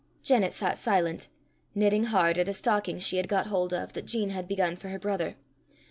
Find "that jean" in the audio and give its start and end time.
3.93-4.31